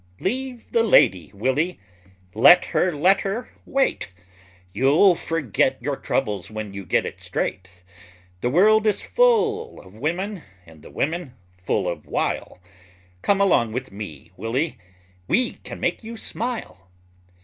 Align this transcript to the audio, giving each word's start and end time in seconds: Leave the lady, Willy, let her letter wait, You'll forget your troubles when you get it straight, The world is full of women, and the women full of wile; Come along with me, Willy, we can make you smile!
Leave 0.19 0.71
the 0.71 0.81
lady, 0.81 1.29
Willy, 1.31 1.79
let 2.33 2.65
her 2.73 2.91
letter 2.91 3.51
wait, 3.67 4.11
You'll 4.73 5.13
forget 5.13 5.77
your 5.79 5.95
troubles 5.95 6.49
when 6.49 6.73
you 6.73 6.87
get 6.87 7.05
it 7.05 7.21
straight, 7.21 7.83
The 8.39 8.49
world 8.49 8.87
is 8.87 9.05
full 9.05 9.79
of 9.81 9.93
women, 9.93 10.41
and 10.65 10.81
the 10.81 10.89
women 10.89 11.35
full 11.55 11.87
of 11.87 12.07
wile; 12.07 12.59
Come 13.21 13.39
along 13.39 13.73
with 13.73 13.91
me, 13.91 14.31
Willy, 14.35 14.79
we 15.27 15.57
can 15.63 15.79
make 15.79 16.03
you 16.03 16.17
smile! 16.17 16.89